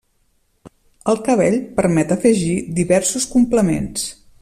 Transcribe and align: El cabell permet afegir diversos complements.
El 1.13 1.21
cabell 1.27 1.59
permet 1.81 2.15
afegir 2.17 2.57
diversos 2.83 3.33
complements. 3.37 4.13